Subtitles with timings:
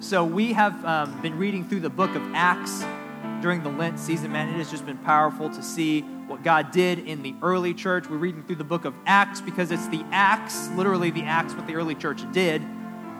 [0.00, 2.84] So we have um, been reading through the book of Acts
[3.42, 4.30] during the Lent season.
[4.30, 8.08] Man, it has just been powerful to see what God did in the early church.
[8.08, 11.66] We're reading through the book of Acts because it's the Acts, literally the Acts, what
[11.66, 12.62] the early church did.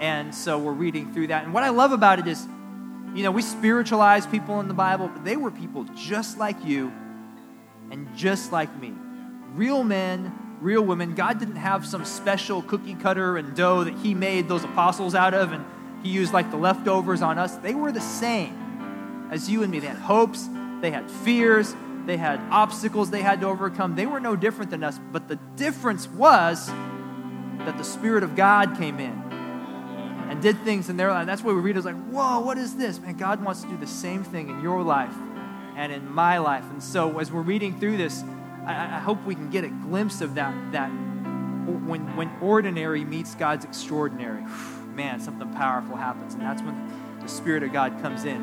[0.00, 1.42] And so we're reading through that.
[1.42, 2.46] And what I love about it is,
[3.12, 6.92] you know, we spiritualize people in the Bible, but they were people just like you
[7.90, 8.92] and just like me.
[9.52, 11.16] Real men, real women.
[11.16, 15.34] God didn't have some special cookie cutter and dough that He made those apostles out
[15.34, 15.64] of and
[16.02, 17.56] He used like the leftovers on us.
[17.56, 19.80] They were the same as you and me.
[19.80, 20.48] They had hopes,
[20.80, 21.74] they had fears,
[22.06, 23.94] they had obstacles they had to overcome.
[23.94, 28.78] They were no different than us, but the difference was that the Spirit of God
[28.78, 29.12] came in
[30.30, 31.26] and did things in their life.
[31.26, 32.98] That's why we read it like, whoa, what is this?
[32.98, 35.12] Man, God wants to do the same thing in your life
[35.76, 36.64] and in my life.
[36.70, 38.22] And so as we're reading through this,
[38.66, 43.34] I, I hope we can get a glimpse of that, that when, when ordinary meets
[43.34, 44.44] God's extraordinary,
[44.98, 46.34] man, something powerful happens.
[46.34, 46.76] And that's when
[47.22, 48.42] the Spirit of God comes in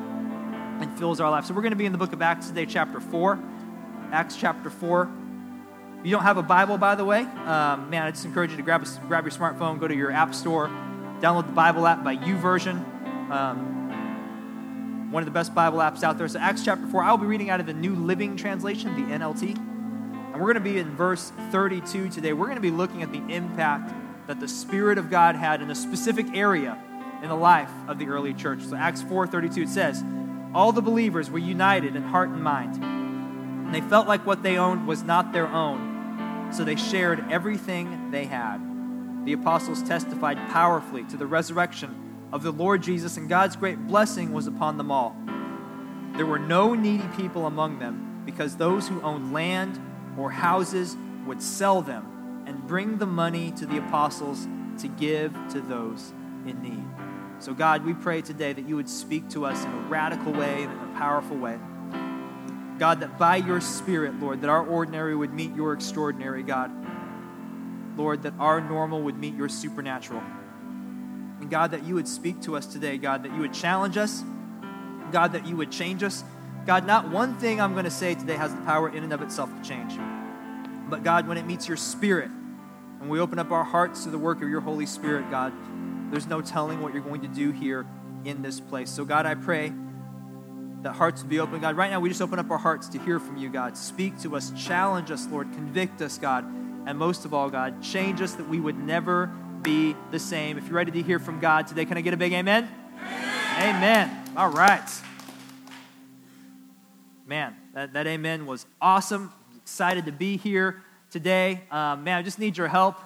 [0.80, 1.44] and fills our life.
[1.44, 3.38] So we're going to be in the book of Acts today, chapter 4.
[4.14, 5.10] Acts chapter 4.
[6.00, 8.58] If you don't have a Bible, by the way, um, man, I just encourage you
[8.58, 10.70] to grab, a, grab your smartphone, go to your app store,
[11.20, 13.30] download the Bible app by YouVersion.
[13.30, 16.30] Um, one of the best Bible apps out there.
[16.30, 19.58] So, Acts chapter 4, I'll be reading out of the New Living Translation, the NLT.
[19.58, 22.32] And we're going to be in verse 32 today.
[22.32, 23.94] We're going to be looking at the impact
[24.28, 26.78] that the Spirit of God had in a specific area
[27.22, 28.62] in the life of the early church.
[28.62, 30.04] So, Acts 4:32 it says,
[30.54, 33.06] All the believers were united in heart and mind
[33.66, 38.12] and they felt like what they owned was not their own, so they shared everything
[38.12, 38.60] they had.
[39.26, 44.34] The apostles testified powerfully to the resurrection of the Lord Jesus, and God's great blessing
[44.34, 45.16] was upon them all.
[46.14, 49.82] There were no needy people among them, because those who owned land
[50.16, 52.06] or houses would sell them
[52.68, 54.48] bring the money to the apostles
[54.80, 56.12] to give to those
[56.46, 56.86] in need.
[57.40, 60.64] So, God, we pray today that you would speak to us in a radical way,
[60.64, 61.58] in a powerful way.
[62.78, 66.72] God, that by your Spirit, Lord, that our ordinary would meet your extraordinary, God.
[67.98, 70.22] Lord, that our normal would meet your supernatural.
[71.40, 74.24] And God, that you would speak to us today, God, that you would challenge us,
[75.12, 76.24] God, that you would change us.
[76.66, 79.22] God, not one thing I'm going to say today has the power in and of
[79.22, 79.98] itself to change.
[80.90, 82.32] But God, when it meets your Spirit,
[83.00, 85.54] and we open up our hearts to the work of your Holy Spirit, God,
[86.12, 87.86] there's no telling what you're going to do here
[88.24, 88.90] in this place.
[88.90, 89.74] So, God, I pray
[90.82, 91.60] that hearts would be open.
[91.62, 93.76] God, right now we just open up our hearts to hear from you, God.
[93.76, 96.46] Speak to us, challenge us, Lord, convict us, God.
[96.86, 99.28] And most of all, God, change us that we would never
[99.62, 100.58] be the same.
[100.58, 102.70] If you're ready to hear from God today, can I get a big amen?
[103.02, 103.76] Amen.
[103.76, 104.32] amen.
[104.38, 104.88] All right.
[107.26, 109.32] Man, that, that amen was awesome.
[109.58, 110.84] Excited to be here
[111.16, 111.62] today.
[111.72, 112.98] Um, man, I just need your help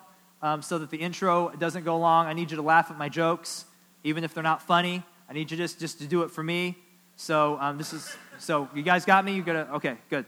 [0.41, 2.25] um, so that the intro doesn't go long.
[2.25, 3.65] I need you to laugh at my jokes,
[4.03, 5.03] even if they're not funny.
[5.29, 6.75] I need you just, just to do it for me.
[7.17, 9.35] So um, this is so you guys got me.
[9.35, 10.25] You gotta okay, good.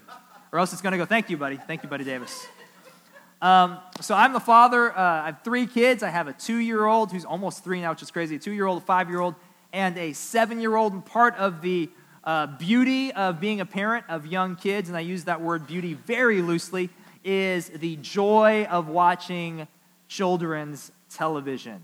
[0.52, 1.04] Or else it's gonna go.
[1.04, 1.56] Thank you, buddy.
[1.56, 2.46] Thank you, buddy Davis.
[3.40, 4.96] Um, so I'm the father.
[4.96, 6.04] Uh, I have three kids.
[6.04, 8.36] I have a two-year-old who's almost three now, which is crazy.
[8.36, 9.34] A two-year-old, a five-year-old,
[9.72, 10.92] and a seven-year-old.
[10.92, 11.90] And part of the
[12.22, 15.94] uh, beauty of being a parent of young kids, and I use that word beauty
[15.94, 16.88] very loosely,
[17.24, 19.66] is the joy of watching
[20.08, 21.80] children's television.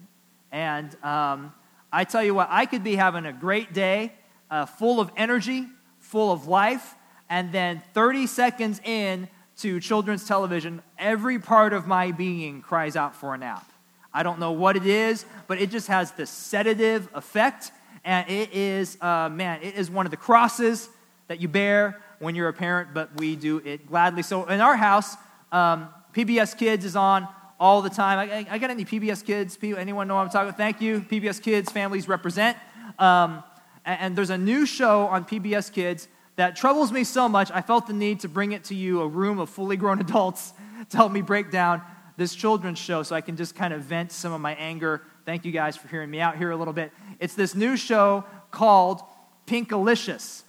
[0.53, 1.53] And um,
[1.93, 4.12] I tell you what, I could be having a great day
[4.50, 5.66] uh, full of energy,
[5.98, 6.94] full of life,
[7.28, 9.28] and then 30 seconds in
[9.59, 13.71] to children's television, every part of my being cries out for a nap.
[14.15, 17.72] I don't know what it is, but it just has this sedative effect,
[18.04, 20.88] and it is, uh, man, it is one of the crosses
[21.27, 24.22] that you bear when you're a parent, but we do it gladly.
[24.22, 25.16] So in our house,
[25.53, 27.28] um, PBS Kids is on
[27.60, 28.19] all the time.
[28.19, 29.59] I, I, I, got any PBS Kids?
[29.62, 30.59] Anyone know what I'm talking about?
[30.59, 31.00] Thank you.
[31.00, 32.56] PBS Kids families represent.
[32.98, 33.42] Um,
[33.84, 37.88] and there's a new show on PBS Kids that troubles me so much, I felt
[37.88, 40.53] the need to bring it to you, a room of fully grown adults,
[40.91, 41.82] to help me break down
[42.16, 45.03] this children's show so I can just kind of vent some of my anger.
[45.25, 46.92] Thank you guys for hearing me out here a little bit.
[47.19, 49.03] It's this new show called
[49.47, 50.42] Pinkalicious,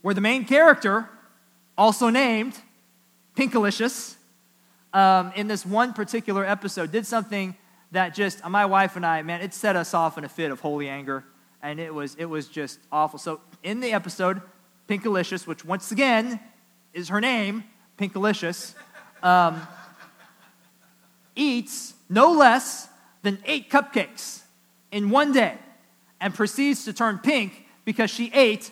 [0.00, 1.08] where the main character,
[1.78, 2.60] also named
[3.36, 4.16] Pinkalicious,
[4.92, 7.56] um, in this one particular episode, did something
[7.92, 10.60] that just, my wife and I, man, it set us off in a fit of
[10.60, 11.24] holy anger
[11.62, 13.18] and it was it was just awful.
[13.18, 14.42] So in the episode,
[14.88, 16.40] Pinkalicious, which once again
[16.92, 17.64] is her name,
[17.98, 18.74] Pinkalicious,
[19.22, 19.66] um,
[21.36, 22.88] eats no less
[23.22, 24.42] than eight cupcakes
[24.90, 25.56] in one day,
[26.20, 28.70] and proceeds to turn pink because she ate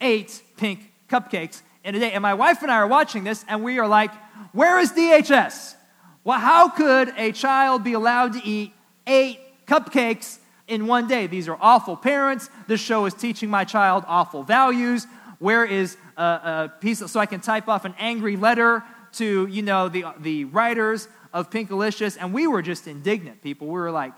[0.00, 2.12] eight pink cupcakes in a day.
[2.12, 4.10] And my wife and I are watching this, and we are like,
[4.52, 5.76] "Where is DHS?
[6.24, 8.72] Well, how could a child be allowed to eat
[9.06, 10.38] eight cupcakes
[10.70, 11.26] in one day.
[11.26, 12.48] These are awful parents.
[12.66, 15.06] This show is teaching my child awful values.
[15.38, 18.82] Where is a, a piece of, so I can type off an angry letter
[19.14, 22.16] to, you know, the, the writers of Pinkalicious?
[22.18, 23.66] And we were just indignant, people.
[23.66, 24.12] We were like,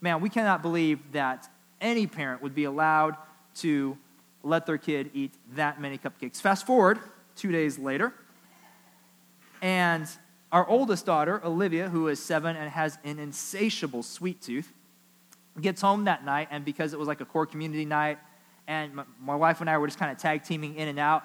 [0.00, 1.48] man, we cannot believe that
[1.80, 3.16] any parent would be allowed
[3.56, 3.98] to
[4.42, 6.40] let their kid eat that many cupcakes.
[6.40, 6.98] Fast forward
[7.36, 8.12] two days later,
[9.60, 10.08] and
[10.50, 14.72] our oldest daughter, Olivia, who is seven and has an insatiable sweet tooth,
[15.60, 18.18] gets home that night, and because it was like a core community night,
[18.66, 21.24] and my, my wife and I were just kind of tag teaming in and out,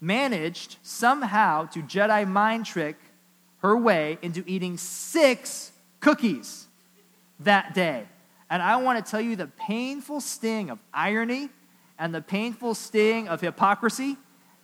[0.00, 2.96] managed somehow to Jedi mind trick
[3.58, 6.66] her way into eating six cookies
[7.40, 8.06] that day.
[8.48, 11.50] And I want to tell you the painful sting of irony
[12.00, 14.16] and the painful sting of hypocrisy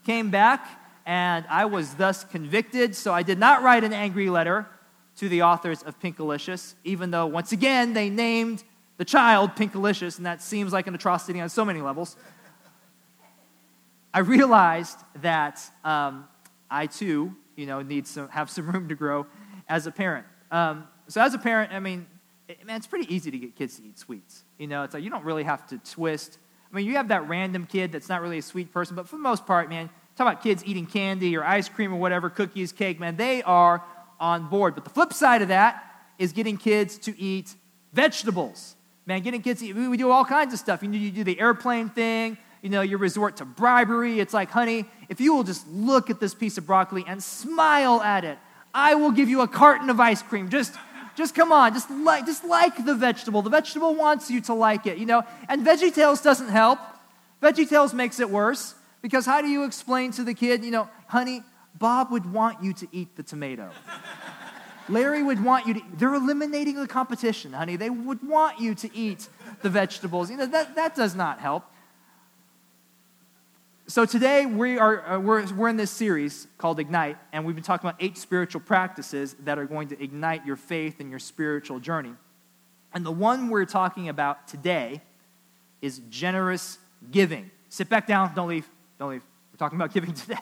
[0.04, 0.66] came back,
[1.04, 2.96] and I was thus convicted.
[2.96, 4.66] So I did not write an angry letter
[5.18, 8.64] to the authors of Pinkalicious, even though, once again, they named
[8.96, 12.16] the child Pinkalicious, and that seems like an atrocity on so many levels.
[14.14, 16.26] I realized that um,
[16.70, 19.26] I too, you know, need to have some room to grow
[19.68, 20.24] as a parent.
[20.50, 22.06] Um, so as a parent, I mean,
[22.48, 24.44] it, man, it's pretty easy to get kids to eat sweets.
[24.58, 26.38] You know, it's like you don't really have to twist
[26.70, 29.16] I mean, you have that random kid that's not really a sweet person, but for
[29.16, 32.72] the most part, man, talk about kids eating candy or ice cream or whatever, cookies,
[32.72, 33.82] cake, man, they are
[34.18, 34.74] on board.
[34.74, 35.82] But the flip side of that
[36.18, 37.54] is getting kids to eat
[37.92, 38.74] vegetables.
[39.04, 40.82] Man, getting kids eat, we do all kinds of stuff.
[40.82, 44.18] You, you do the airplane thing, you know, you resort to bribery.
[44.18, 48.00] It's like, honey, if you will just look at this piece of broccoli and smile
[48.02, 48.38] at it,
[48.74, 50.50] I will give you a carton of ice cream.
[50.50, 50.74] Just
[51.16, 53.42] just come on, just like, just like the vegetable.
[53.42, 55.22] The vegetable wants you to like it, you know.
[55.48, 56.78] And VeggieTales doesn't help.
[57.42, 61.42] VeggieTales makes it worse because how do you explain to the kid, you know, honey,
[61.78, 63.70] Bob would want you to eat the tomato.
[64.88, 67.76] Larry would want you to, they're eliminating the competition, honey.
[67.76, 69.28] They would want you to eat
[69.62, 70.30] the vegetables.
[70.30, 71.64] You know, that, that does not help.
[73.96, 77.64] So today we are uh, we're, we're in this series called Ignite, and we've been
[77.64, 81.80] talking about eight spiritual practices that are going to ignite your faith and your spiritual
[81.80, 82.12] journey.
[82.92, 85.00] And the one we're talking about today
[85.80, 86.76] is generous
[87.10, 87.50] giving.
[87.70, 89.22] Sit back down, don't leave, don't leave.
[89.50, 90.36] We're talking about giving today.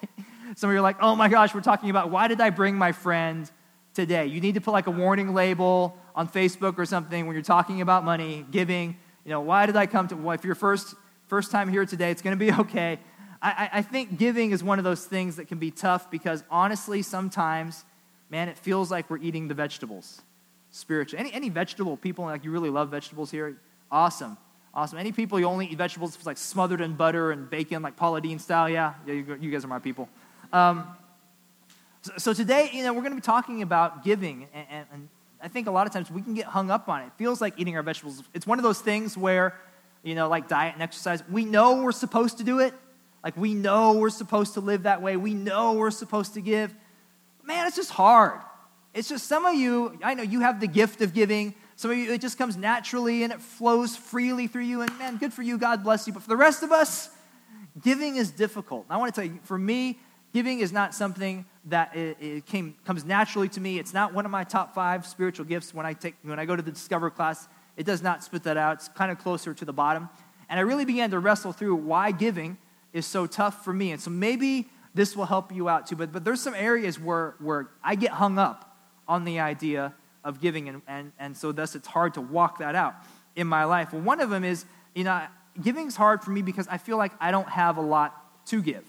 [0.57, 2.75] Some of you are like, oh my gosh, we're talking about why did I bring
[2.75, 3.49] my friend
[3.95, 4.27] today?
[4.27, 7.83] You need to put like a warning label on Facebook or something when you're talking
[7.83, 8.97] about money, giving.
[9.25, 10.17] You know, why did I come to?
[10.17, 10.97] Well, if you're first
[11.29, 12.99] first time here today, it's going to be okay.
[13.45, 17.03] I, I think giving is one of those things that can be tough because honestly,
[17.03, 17.85] sometimes,
[18.31, 20.23] man, it feels like we're eating the vegetables
[20.71, 21.21] spiritually.
[21.21, 23.57] Any, any vegetable people, like you really love vegetables here?
[23.91, 24.39] Awesome.
[24.73, 24.99] Awesome.
[24.99, 28.39] Any people you only eat vegetables like smothered in butter and bacon, like Paula Deen
[28.39, 28.69] style?
[28.69, 30.09] Yeah, yeah you, you guys are my people.
[30.53, 30.87] Um,
[32.01, 35.09] so, so, today, you know, we're going to be talking about giving, and, and, and
[35.43, 37.07] I think a lot of times we can get hung up on it.
[37.07, 38.23] It feels like eating our vegetables.
[38.33, 39.55] It's one of those things where,
[40.03, 42.75] you know, like diet and exercise, we know we're supposed to do it,
[43.25, 45.17] like we know we're supposed to live that way.
[45.17, 46.75] We know we're supposed to give.
[47.43, 48.39] Man, it's just hard.
[48.93, 51.55] It's just some of you, I know you have the gift of giving.
[51.75, 54.83] Some of you, it just comes naturally and it flows freely through you.
[54.83, 55.57] And man, good for you.
[55.57, 56.13] God bless you.
[56.13, 57.09] But for the rest of us,
[57.83, 58.85] giving is difficult.
[58.85, 59.99] And I want to tell you, for me,
[60.35, 63.79] giving is not something that it, it came, comes naturally to me.
[63.79, 66.55] It's not one of my top five spiritual gifts when I, take, when I go
[66.55, 67.49] to the Discover class.
[67.77, 68.75] It does not spit that out.
[68.75, 70.11] It's kind of closer to the bottom.
[70.51, 72.59] And I really began to wrestle through why giving
[72.95, 73.93] is so tough for me.
[73.93, 75.97] And so maybe this will help you out too.
[75.97, 79.93] But, but there's some areas where, where I get hung up on the idea
[80.25, 82.95] of giving, and, and, and so thus it's hard to walk that out
[83.37, 83.93] in my life.
[83.93, 85.21] Well, one of them is, you know,
[85.61, 88.85] giving's hard for me because I feel like I don't have a lot to give.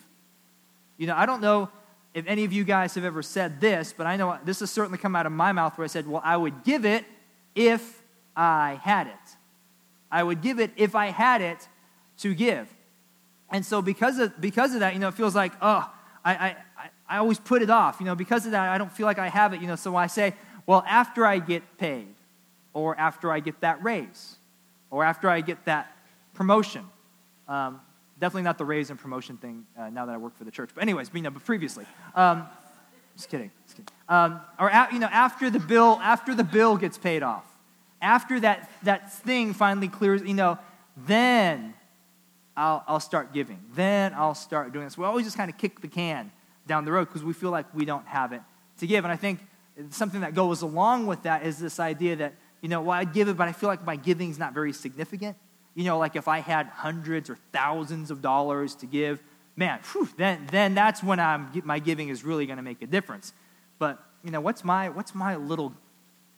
[0.97, 1.69] You know, I don't know
[2.13, 4.97] if any of you guys have ever said this, but I know this has certainly
[4.97, 7.03] come out of my mouth where I said, well, I would give it
[7.55, 8.01] if
[8.35, 9.13] I had it.
[10.09, 11.67] I would give it if I had it
[12.19, 12.73] to give.
[13.55, 15.89] And so because of, because of that, you know, it feels like, oh,
[16.25, 16.55] I, I,
[17.07, 18.01] I always put it off.
[18.01, 19.61] You know, because of that, I don't feel like I have it.
[19.61, 20.33] You know, so I say,
[20.65, 22.13] well, after I get paid,
[22.73, 24.35] or after I get that raise,
[24.91, 25.89] or after I get that
[26.33, 26.83] promotion.
[27.47, 27.79] Um,
[28.19, 30.71] definitely not the raise and promotion thing uh, now that I work for the church.
[30.75, 31.85] But anyways, you know, but previously.
[32.13, 32.47] Um,
[33.15, 33.51] just kidding.
[33.67, 33.87] Just kidding.
[34.09, 37.45] Um, or you know, after the bill, after the bill gets paid off,
[38.01, 40.59] after that that thing finally clears, you know,
[40.97, 41.73] then
[42.57, 43.59] I'll, I'll start giving.
[43.73, 44.97] Then I'll start doing this.
[44.97, 46.31] We always just kind of kick the can
[46.67, 48.41] down the road because we feel like we don't have it
[48.79, 49.05] to give.
[49.05, 49.39] And I think
[49.89, 53.27] something that goes along with that is this idea that, you know, well, I give
[53.27, 55.37] it, but I feel like my giving is not very significant.
[55.75, 59.21] You know, like if I had hundreds or thousands of dollars to give,
[59.55, 62.87] man, whew, then, then that's when I'm, my giving is really going to make a
[62.87, 63.33] difference.
[63.77, 65.73] But, you know, what's my, what's my little,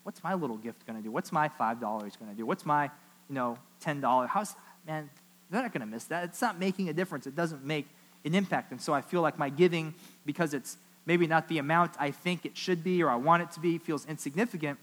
[0.03, 1.12] what's my little gift going to do?
[1.12, 2.45] What's my $5 going to do?
[2.45, 2.89] What's my
[3.29, 4.27] you know, $10.
[4.27, 4.55] How's,
[4.86, 5.09] man,
[5.50, 6.24] they're not going to miss that.
[6.25, 7.27] It's not making a difference.
[7.27, 7.88] It doesn't make
[8.25, 8.72] an impact.
[8.72, 9.94] And so I feel like my giving,
[10.25, 13.51] because it's maybe not the amount I think it should be or I want it
[13.51, 14.77] to be, feels insignificant,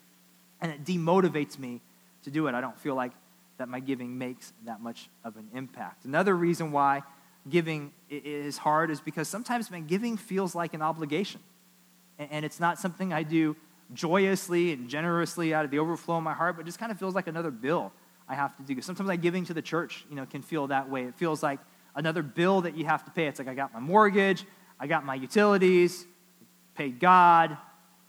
[0.60, 1.80] and it demotivates me
[2.22, 2.54] to do it.
[2.54, 3.12] I don't feel like
[3.58, 6.04] that my giving makes that much of an impact.
[6.06, 7.02] Another reason why
[7.48, 11.40] giving is hard is because sometimes my giving feels like an obligation.
[12.18, 13.54] And it's not something I do
[13.92, 17.14] joyously and generously out of the overflow of my heart, but just kind of feels
[17.14, 17.92] like another bill
[18.28, 18.80] I have to do.
[18.80, 21.04] Sometimes I giving to the church, you know, can feel that way.
[21.04, 21.60] It feels like
[21.94, 23.26] another bill that you have to pay.
[23.26, 24.44] It's like I got my mortgage,
[24.80, 26.06] I got my utilities,
[26.74, 27.56] paid God,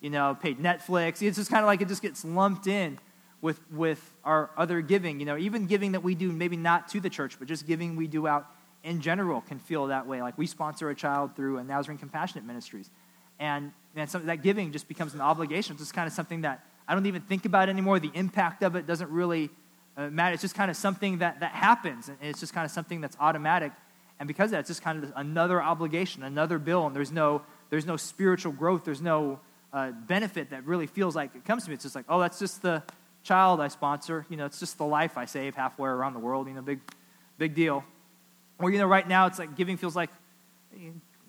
[0.02, 1.22] you know, paid Netflix.
[1.22, 3.00] It's just kind of like it just gets lumped in
[3.42, 5.20] with, with our other giving.
[5.20, 7.96] You know, even giving that we do, maybe not to the church, but just giving
[7.96, 8.48] we do out
[8.84, 10.22] in general can feel that way.
[10.22, 12.90] Like we sponsor a child through a Nazarene Compassionate Ministries.
[13.40, 15.74] And, and some, that giving just becomes an obligation.
[15.74, 18.00] It's just kind of something that I don't even think about anymore.
[18.00, 19.50] The impact of it doesn't really
[19.98, 20.10] uh.
[20.34, 22.10] It's just kind of something that, that happens.
[22.10, 23.72] And it's just kind of something that's automatic.
[24.20, 26.88] And because of that, it's just kind of another obligation, another bill.
[26.88, 28.86] And there's no, there's no spiritual growth.
[28.86, 29.40] There's no
[29.74, 31.74] uh, benefit that really feels like it comes to me.
[31.74, 32.84] It's just like, oh, that's just the
[33.24, 34.26] child I sponsor.
[34.30, 36.48] You know, it's just the life I save halfway around the world.
[36.48, 36.80] You know, big,
[37.38, 37.84] big deal.
[38.60, 40.10] Or, you know, right now it's like giving feels like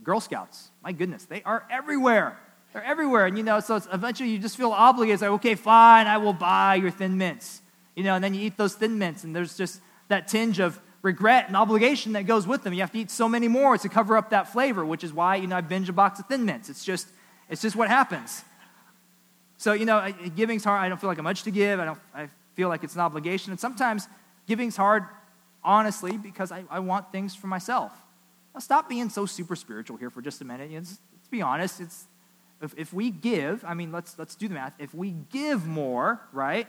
[0.04, 0.70] Girl Scouts.
[0.82, 2.38] My goodness, they are everywhere.
[2.72, 3.26] They're everywhere.
[3.26, 5.14] And, you know, so eventually you just feel obligated.
[5.14, 7.62] It's like, okay, fine, I will buy your thin mints.
[7.96, 10.78] You know, and then you eat those thin mints, and there's just that tinge of
[11.02, 12.72] regret and obligation that goes with them.
[12.74, 15.36] You have to eat so many more to cover up that flavor, which is why,
[15.36, 16.68] you know, I binge a box of thin mints.
[16.68, 17.08] It's just,
[17.48, 18.44] it's just what happens.
[19.56, 20.82] So, you know, giving's hard.
[20.84, 21.80] I don't feel like I'm much to give.
[21.80, 23.52] I don't I feel like it's an obligation.
[23.52, 24.08] And sometimes
[24.46, 25.04] giving's hard,
[25.62, 27.92] honestly, because I, I want things for myself.
[28.52, 30.70] Now, stop being so super spiritual here for just a minute.
[30.70, 31.80] You know, let's, let's be honest.
[31.80, 32.06] It's,
[32.60, 34.74] if, if we give, I mean, let's, let's do the math.
[34.78, 36.66] If we give more, right,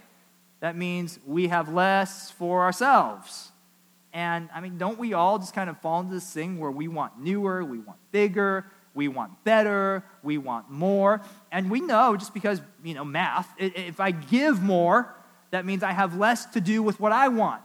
[0.59, 3.51] that means we have less for ourselves.
[4.13, 6.87] And I mean, don't we all just kind of fall into this thing where we
[6.87, 11.21] want newer, we want bigger, we want better, we want more.
[11.51, 15.13] And we know just because, you know, math, if I give more,
[15.51, 17.61] that means I have less to do with what I want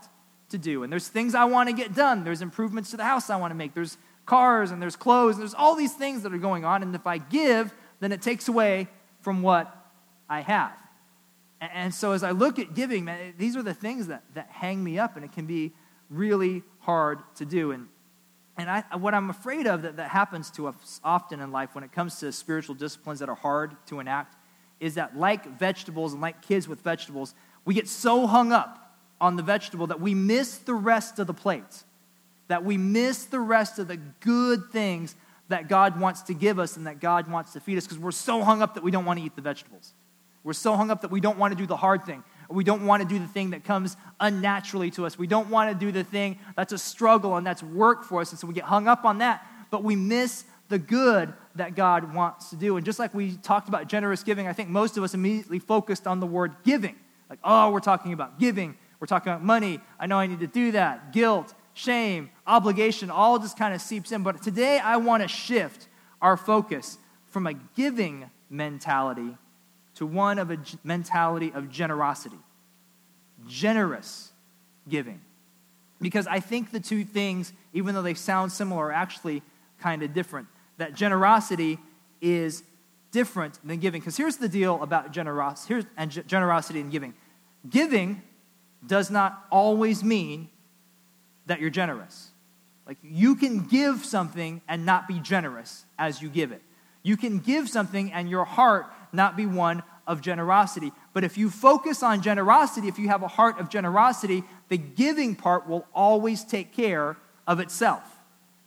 [0.51, 0.83] to do.
[0.83, 2.23] And there's things I want to get done.
[2.23, 3.73] There's improvements to the house I want to make.
[3.73, 3.97] There's
[4.27, 5.37] cars and there's clothes.
[5.37, 6.83] And there's all these things that are going on.
[6.83, 8.89] And if I give, then it takes away
[9.23, 9.75] from what
[10.29, 10.77] I have.
[11.62, 14.83] And so as I look at giving, man, these are the things that, that hang
[14.83, 15.73] me up, and it can be
[16.11, 17.71] really hard to do.
[17.71, 17.88] And
[18.59, 21.85] and I, what I'm afraid of that, that happens to us often in life when
[21.85, 24.37] it comes to spiritual disciplines that are hard to enact
[24.78, 29.37] is that, like vegetables and like kids with vegetables, we get so hung up on
[29.37, 31.85] the vegetable that we miss the rest of the plate,
[32.49, 35.14] that we miss the rest of the good things
[35.49, 38.11] that God wants to give us and that God wants to feed us because we're
[38.11, 39.95] so hung up that we don't want to eat the vegetables.
[40.45, 42.25] We're so hung up that we don't want to do the hard thing.
[42.49, 45.19] We don't want to do the thing that comes unnaturally to us.
[45.19, 48.31] We don't want to do the thing that's a struggle and that's work for us.
[48.31, 52.15] And so we get hung up on that, but we miss the good that God
[52.15, 52.77] wants to do.
[52.77, 56.07] And just like we talked about generous giving, I think most of us immediately focused
[56.07, 56.97] on the word giving.
[57.31, 58.77] Like, oh, we're talking about giving.
[59.01, 59.81] We're talking about money.
[59.99, 61.13] I know I need to do that.
[61.13, 64.23] Guilt, shame, obligation, all just kind of seeps in.
[64.23, 65.89] But today I want to shift
[66.21, 69.37] our focus from a giving mentality
[70.03, 72.41] to one of a mentality of generosity,
[73.47, 74.33] generous
[74.89, 75.21] giving.
[76.01, 79.43] Because I think the two things, even though they sound similar, are actually
[79.81, 80.49] kind of different.
[80.79, 81.79] That generosity
[82.21, 82.65] is
[83.13, 84.01] different than giving.
[84.01, 87.15] Because here's the deal about generosity, here's, and generosity and giving.
[87.71, 88.23] Giving
[88.85, 90.49] does not always mean
[91.47, 92.33] that you're generous.
[92.89, 96.63] Like you can give something and not be generous as you give it.
[97.05, 100.93] You can give something and your heart not be one of generosity.
[101.13, 105.35] But if you focus on generosity, if you have a heart of generosity, the giving
[105.35, 107.17] part will always take care
[107.47, 108.03] of itself.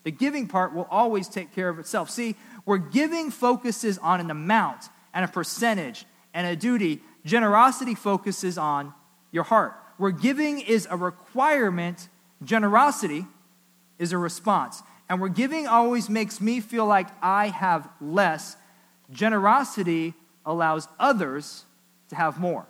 [0.04, 2.10] The giving part will always take care of itself.
[2.10, 8.58] See, where giving focuses on an amount and a percentage and a duty, generosity focuses
[8.58, 8.94] on
[9.32, 9.74] your heart.
[9.98, 12.10] Where giving is a requirement,
[12.44, 13.26] generosity
[13.98, 14.84] is a response.
[15.10, 18.58] And where giving always makes me feel like I have less,
[19.12, 20.14] generosity
[20.46, 21.66] allows others
[22.10, 22.66] to have more.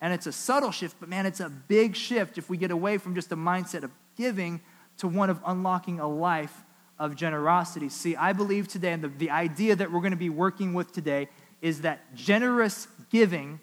[0.00, 2.98] And it's a subtle shift, but man, it's a big shift if we get away
[2.98, 4.60] from just a mindset of giving
[4.98, 6.64] to one of unlocking a life
[6.98, 7.88] of generosity.
[7.88, 10.92] See, I believe today, and the, the idea that we're going to be working with
[10.92, 11.28] today
[11.60, 13.60] is that generous giving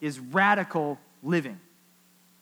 [0.00, 1.58] is radical living.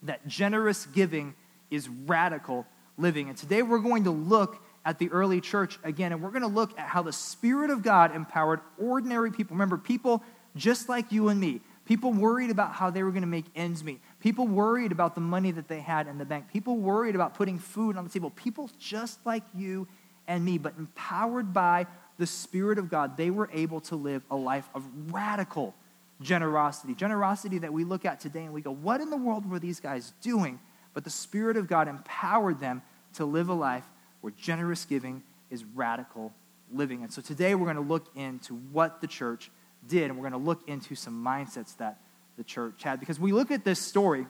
[0.03, 1.35] That generous giving
[1.71, 2.67] is radical
[2.99, 3.29] living.
[3.29, 6.49] And today we're going to look at the early church again, and we're going to
[6.49, 9.55] look at how the Spirit of God empowered ordinary people.
[9.55, 10.23] Remember, people
[10.57, 13.85] just like you and me, people worried about how they were going to make ends
[13.85, 16.47] meet, People worried about the money that they had in the bank.
[16.53, 18.31] People worried about putting food on the table.
[18.31, 19.89] People just like you
[20.29, 21.87] and me, but empowered by
[22.19, 25.75] the Spirit of God, they were able to live a life of radical
[26.21, 26.95] generosity.
[26.95, 29.81] Generosity that we look at today and we go, what in the world were these
[29.81, 30.61] guys doing?
[30.95, 32.81] But the Spirit of God empowered them
[33.15, 33.85] to live a life
[34.23, 36.33] where generous giving is radical
[36.73, 37.03] living.
[37.03, 39.51] And so today we're going to look into what the church
[39.87, 42.01] did, and we're going to look into some mindsets that
[42.39, 42.99] the church had.
[42.99, 44.27] Because we look at this story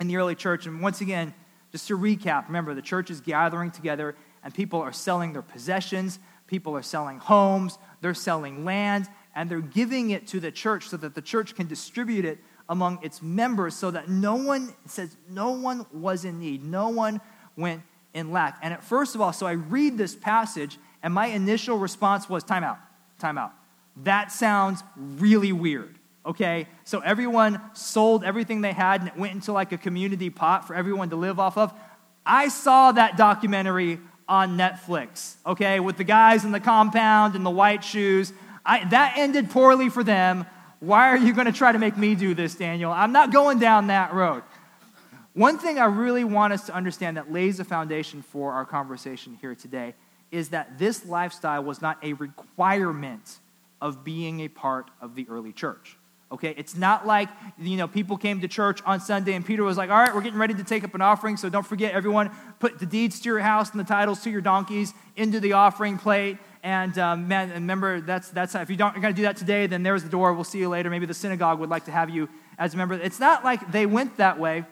[0.00, 1.34] in the early church, and once again,
[1.72, 6.18] just to recap, remember the church is gathering together, and people are selling their possessions,
[6.46, 10.96] people are selling homes, they're selling land, and they're giving it to the church so
[10.96, 12.38] that the church can distribute it
[12.68, 17.20] among its members so that no one says no one was in need no one
[17.56, 17.82] went
[18.14, 21.78] in lack and at first of all so i read this passage and my initial
[21.78, 22.78] response was time out
[23.18, 23.52] time out
[23.96, 29.52] that sounds really weird okay so everyone sold everything they had and it went into
[29.52, 31.72] like a community pot for everyone to live off of
[32.26, 33.98] i saw that documentary
[34.28, 38.32] on netflix okay with the guys in the compound and the white shoes
[38.64, 40.46] I, that ended poorly for them.
[40.80, 42.92] Why are you going to try to make me do this, Daniel?
[42.92, 44.42] I'm not going down that road.
[45.34, 49.38] One thing I really want us to understand that lays a foundation for our conversation
[49.40, 49.94] here today
[50.32, 53.38] is that this lifestyle was not a requirement
[53.80, 55.96] of being a part of the early church.
[56.32, 59.76] Okay, it's not like, you know, people came to church on Sunday and Peter was
[59.76, 62.30] like, all right, we're getting ready to take up an offering, so don't forget, everyone,
[62.60, 65.98] put the deeds to your house and the titles to your donkeys into the offering
[65.98, 66.38] plate.
[66.62, 69.66] And um, man, remember, that's, that's if you don't, you're going to do that today,
[69.66, 70.32] then there's the door.
[70.32, 70.88] We'll see you later.
[70.88, 72.94] Maybe the synagogue would like to have you as a member.
[72.94, 74.64] It's not like they went that way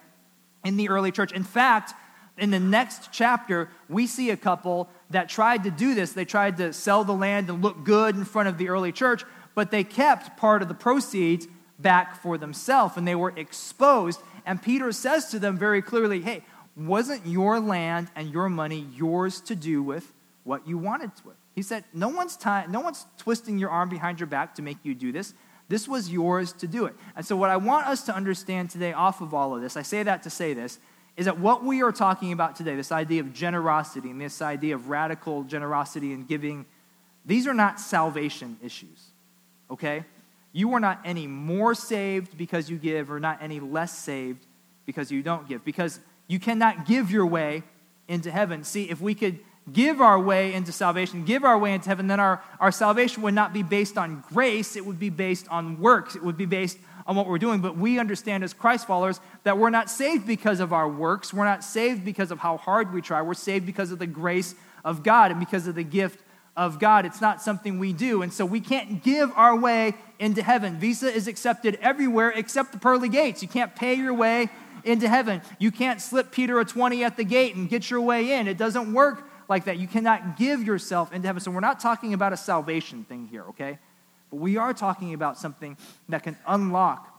[0.65, 1.33] in the early church.
[1.33, 1.95] In fact,
[2.37, 6.13] in the next chapter, we see a couple that tried to do this.
[6.13, 9.25] They tried to sell the land and look good in front of the early church,
[9.55, 11.49] but they kept part of the proceeds
[11.79, 14.21] back for themselves and they were exposed.
[14.47, 16.45] And Peter says to them very clearly, hey,
[16.77, 20.13] wasn't your land and your money yours to do with
[20.45, 21.37] what you wanted with?
[21.55, 24.95] He said, no one's, no one's twisting your arm behind your back to make you
[24.95, 25.35] do this.
[25.69, 26.95] This was yours to do it.
[27.15, 29.83] And so, what I want us to understand today, off of all of this, I
[29.83, 30.79] say that to say this,
[31.17, 34.75] is that what we are talking about today, this idea of generosity and this idea
[34.75, 36.65] of radical generosity and giving,
[37.27, 39.09] these are not salvation issues,
[39.71, 40.05] okay?
[40.53, 44.47] You are not any more saved because you give, or not any less saved
[44.87, 47.63] because you don't give, because you cannot give your way
[48.07, 48.65] into heaven.
[48.65, 49.41] See, if we could
[49.73, 53.35] give our way into salvation, give our way into heaven, then our, our salvation would
[53.35, 56.79] not be based on grace, it would be based on works, it would be based
[57.07, 57.61] on what we're doing.
[57.61, 61.45] But we understand as Christ followers that we're not saved because of our works, we're
[61.45, 64.55] not saved because of how hard we try, we're saved because of the grace
[64.85, 66.21] of God and because of the gift
[66.57, 67.07] of God.
[67.07, 68.23] It's not something we do.
[68.23, 70.79] And so we can't give our way into heaven.
[70.79, 73.43] Visa is accepted everywhere except the pearly gates.
[73.43, 74.51] You can't pay your way
[74.85, 75.41] into heaven.
[75.59, 78.49] You can't slip Peter a 20 at the gate and get your way in.
[78.49, 79.79] It doesn't work like that.
[79.79, 81.41] You cannot give yourself into heaven.
[81.41, 83.79] So we're not talking about a salvation thing here, okay?
[84.31, 85.77] But we are talking about something
[86.09, 87.15] that can unlock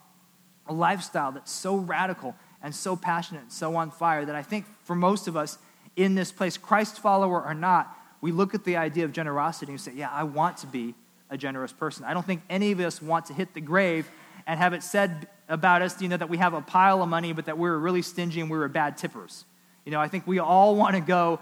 [0.68, 4.65] a lifestyle that's so radical and so passionate and so on fire that I think
[4.84, 5.58] for most of us
[5.96, 9.82] in this place, Christ follower or not, we look at the idea of generosity and
[9.82, 10.94] say, yeah, I want to be
[11.30, 12.06] a generous person.
[12.06, 14.10] I don't think any of us want to hit the grave
[14.46, 17.34] and have it said about us, you know, that we have a pile of money,
[17.34, 19.46] but that we are really stingy and we were bad tippers.
[19.86, 21.39] You know, I think we all want to go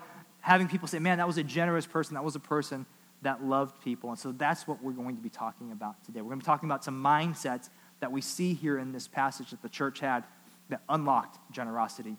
[0.48, 2.14] having people say, man, that was a generous person.
[2.14, 2.86] That was a person
[3.22, 4.12] that loved people.
[4.12, 6.22] And so that's what we're going to be talking about today.
[6.22, 9.50] We're going to be talking about some mindsets that we see here in this passage
[9.50, 10.24] that the church had
[10.70, 12.16] that unlocked generosity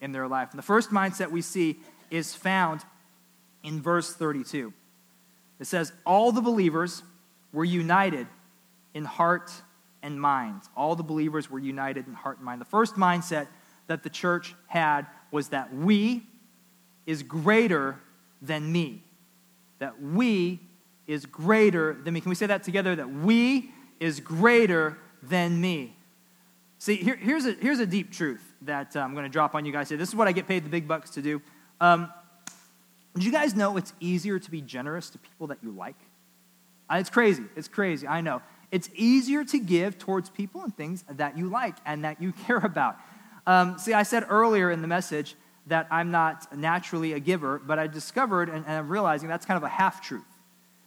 [0.00, 0.50] in their life.
[0.52, 2.82] And the first mindset we see is found
[3.64, 4.72] in verse 32.
[5.58, 7.02] It says, All the believers
[7.52, 8.28] were united
[8.94, 9.50] in heart
[10.04, 10.60] and mind.
[10.76, 12.60] All the believers were united in heart and mind.
[12.60, 13.48] The first mindset
[13.88, 16.22] that the church had was that we,
[17.06, 17.98] is greater
[18.40, 19.02] than me.
[19.78, 20.60] That we
[21.06, 22.20] is greater than me.
[22.20, 22.94] Can we say that together?
[22.96, 25.96] That we is greater than me.
[26.78, 29.64] See, here, here's, a, here's a deep truth that uh, I'm going to drop on
[29.64, 29.98] you guys here.
[29.98, 31.40] This is what I get paid the big bucks to do.
[31.80, 32.12] Um,
[33.14, 35.96] did you guys know it's easier to be generous to people that you like?
[36.90, 37.44] Uh, it's crazy.
[37.56, 38.06] It's crazy.
[38.06, 38.42] I know.
[38.70, 42.58] It's easier to give towards people and things that you like and that you care
[42.58, 42.96] about.
[43.46, 47.78] Um, see, I said earlier in the message that I'm not naturally a giver, but
[47.78, 50.24] I discovered and, and I'm realizing that's kind of a half truth.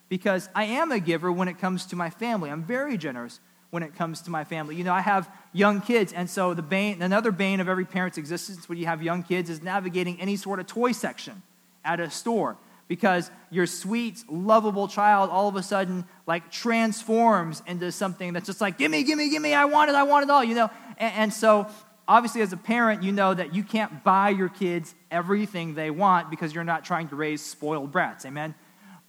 [0.09, 2.49] Because I am a giver when it comes to my family.
[2.51, 3.39] I'm very generous
[3.71, 4.75] when it comes to my family.
[4.75, 8.17] You know, I have young kids, and so the bane, another bane of every parent's
[8.17, 11.41] existence when you have young kids is navigating any sort of toy section
[11.83, 12.57] at a store
[12.87, 18.61] because your sweet, lovable child all of a sudden like transforms into something that's just
[18.61, 20.69] like, gimme, gimme, gimme, I want it, I want it all, you know?
[20.97, 21.67] And, and so
[22.07, 26.29] obviously, as a parent, you know that you can't buy your kids everything they want
[26.29, 28.25] because you're not trying to raise spoiled brats.
[28.25, 28.55] Amen?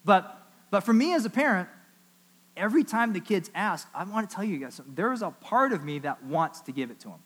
[0.04, 1.68] But, but for me as a parent,
[2.56, 4.94] every time the kids ask, I want to tell you guys something.
[4.94, 7.20] There is a part of me that wants to give it to them,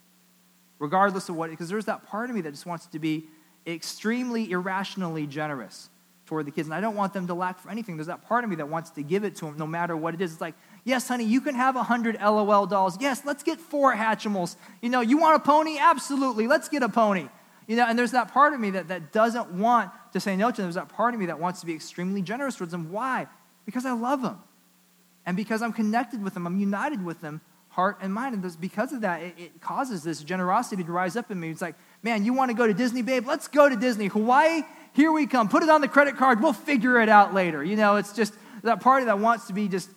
[0.79, 3.27] regardless of what, because there's that part of me that just wants to be
[3.67, 5.91] extremely irrationally generous
[6.27, 6.69] toward the kids.
[6.69, 7.97] And I don't want them to lack for anything.
[7.97, 10.15] There's that part of me that wants to give it to them no matter what
[10.15, 10.33] it is.
[10.33, 10.55] It's like,
[10.85, 13.01] yes, honey, you can have 100 LOL dolls.
[13.01, 14.57] Yes, let's get four Hatchimals.
[14.81, 15.79] You know, you want a pony?
[15.79, 16.47] Absolutely.
[16.47, 17.29] Let's get a pony.
[17.67, 20.51] You know, and there's that part of me that, that doesn't want to say no
[20.51, 20.65] to them.
[20.67, 22.91] There's that part of me that wants to be extremely generous towards them.
[22.91, 23.29] Why?
[23.65, 24.41] Because I love them.
[25.27, 28.35] And because I'm connected with them, I'm united with them, heart and mind.
[28.35, 31.51] And because of that, it, it causes this generosity to rise up in me.
[31.51, 33.27] It's like, man, you want to go to Disney, babe?
[33.27, 34.09] Let's go to Disney.
[34.09, 34.63] Hawaii,
[34.93, 35.49] here we come.
[35.49, 36.43] Put it on the credit card.
[36.43, 37.63] We'll figure it out later.
[37.63, 39.91] You know, it's just that party that wants to be just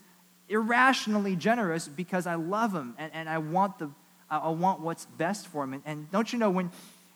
[0.53, 3.89] irrationally generous because I love them and, and I, want the,
[4.29, 5.73] I want what's best for them.
[5.73, 6.69] And, and don't you know, when,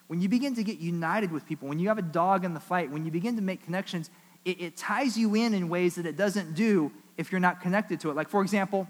[0.08, 2.60] when you begin to get united with people, when you have a dog in the
[2.60, 4.10] fight, when you begin to make connections,
[4.44, 8.00] it, it ties you in in ways that it doesn't do if you're not connected
[8.00, 8.16] to it.
[8.16, 8.88] Like, for example,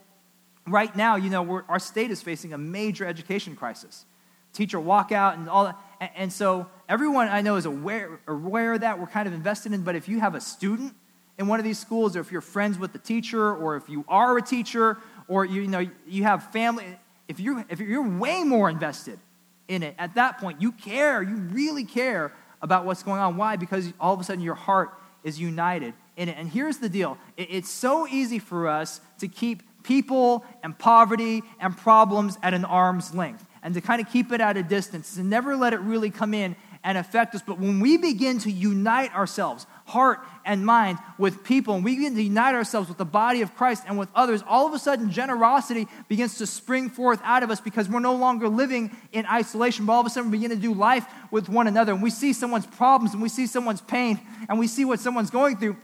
[0.65, 4.05] right now, you know, our state is facing a major education crisis.
[4.53, 5.77] Teacher walkout and all that.
[5.99, 8.97] And, and so everyone I know is aware, aware of that.
[8.97, 9.81] We're kind of invested in.
[9.81, 10.95] But if you have a student
[11.37, 14.03] in one of these schools, or if you're friends with the teacher, or if you
[14.07, 14.97] are a teacher,
[15.27, 16.85] or you, you know you have family,
[17.27, 19.19] if you're if you're way more invested
[19.67, 23.37] in it at that point, you care, you really care about what's going on.
[23.37, 23.55] Why?
[23.55, 24.91] Because all of a sudden your heart
[25.23, 26.37] is united in it.
[26.37, 31.43] And here's the deal: it, it's so easy for us to keep people and poverty
[31.59, 35.17] and problems at an arm's length and to kind of keep it at a distance
[35.17, 37.41] and never let it really come in and affect us.
[37.45, 42.13] But when we begin to unite ourselves, heart and mind, with people, and we begin
[42.15, 45.11] to unite ourselves with the body of Christ and with others, all of a sudden
[45.11, 49.85] generosity begins to spring forth out of us because we're no longer living in isolation,
[49.85, 51.93] but all of a sudden we begin to do life with one another.
[51.93, 54.19] And we see someone's problems and we see someone's pain
[54.49, 55.77] and we see what someone's going through.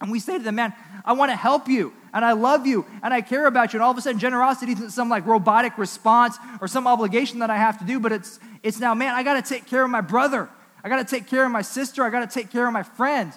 [0.00, 0.72] And we say to them, man,
[1.04, 3.78] I want to help you and I love you and I care about you.
[3.78, 7.50] And all of a sudden, generosity isn't some like robotic response or some obligation that
[7.50, 9.90] I have to do, but it's, it's now, man, I got to take care of
[9.90, 10.48] my brother.
[10.82, 12.04] I got to take care of my sister.
[12.04, 13.32] I got to take care of my friend.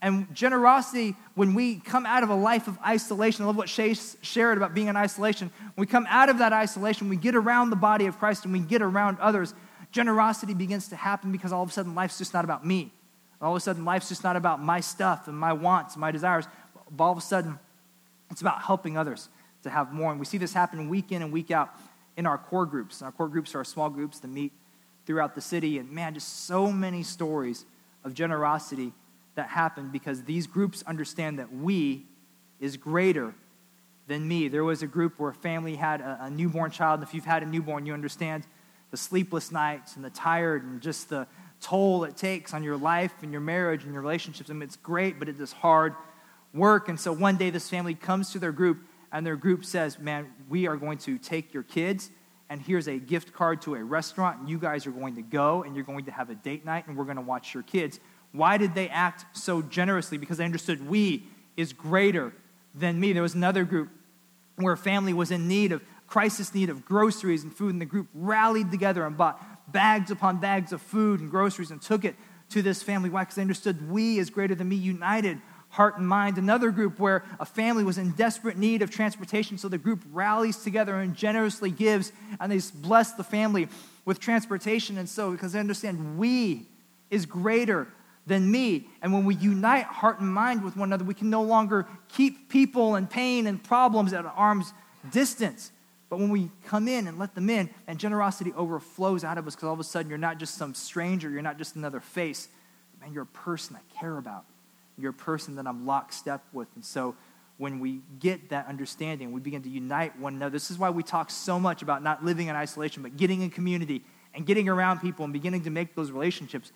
[0.00, 3.94] And generosity, when we come out of a life of isolation, I love what Shay
[3.94, 5.50] shared about being in isolation.
[5.74, 8.52] When we come out of that isolation, we get around the body of Christ and
[8.52, 9.54] we get around others.
[9.92, 12.92] Generosity begins to happen because all of a sudden life's just not about me.
[13.42, 16.12] All of a sudden, life's just not about my stuff and my wants, and my
[16.12, 16.46] desires.
[16.90, 17.58] But all of a sudden,
[18.30, 19.28] it's about helping others
[19.64, 20.12] to have more.
[20.12, 21.74] And we see this happen week in and week out
[22.16, 23.02] in our core groups.
[23.02, 24.52] Our core groups are our small groups that meet
[25.06, 25.78] throughout the city.
[25.78, 27.64] And man, just so many stories
[28.04, 28.92] of generosity
[29.34, 32.06] that happened because these groups understand that we
[32.60, 33.34] is greater
[34.06, 34.48] than me.
[34.48, 37.00] There was a group where a family had a, a newborn child.
[37.00, 38.46] And if you've had a newborn, you understand
[38.90, 41.26] the sleepless nights and the tired and just the
[41.60, 44.50] toll it takes on your life and your marriage and your relationships.
[44.50, 45.94] I mean, it's great, but it is hard
[46.52, 46.88] work.
[46.88, 48.78] And so one day this family comes to their group,
[49.10, 52.10] and their group says, Man, we are going to take your kids,
[52.52, 55.62] and here's a gift card to a restaurant, and you guys are going to go,
[55.62, 57.98] and you're going to have a date night, and we're going to watch your kids.
[58.32, 60.18] Why did they act so generously?
[60.18, 61.24] Because they understood we
[61.56, 62.34] is greater
[62.74, 63.14] than me.
[63.14, 63.88] There was another group
[64.56, 67.86] where a family was in need of crisis need of groceries and food, and the
[67.86, 72.16] group rallied together and bought bags upon bags of food and groceries and took it
[72.50, 73.08] to this family.
[73.08, 73.22] Why?
[73.22, 75.40] Because they understood we is greater than me, united
[75.72, 76.36] heart and mind.
[76.36, 80.58] Another group where a family was in desperate need of transportation, so the group rallies
[80.58, 83.68] together and generously gives, and they bless the family
[84.04, 84.98] with transportation.
[84.98, 86.66] And so, because they understand we
[87.10, 87.88] is greater
[88.26, 88.86] than me.
[89.00, 92.50] And when we unite heart and mind with one another, we can no longer keep
[92.50, 94.72] people and pain and problems at an arm's
[95.10, 95.72] distance.
[96.10, 99.54] But when we come in and let them in, and generosity overflows out of us
[99.54, 102.48] because all of a sudden you're not just some stranger, you're not just another face.
[103.00, 104.44] Man, you're a person I care about.
[105.02, 106.68] You're a person that I'm lockstep with.
[106.74, 107.16] And so
[107.58, 110.50] when we get that understanding, we begin to unite one another.
[110.52, 113.50] This is why we talk so much about not living in isolation, but getting in
[113.50, 114.02] community
[114.34, 116.72] and getting around people and beginning to make those relationships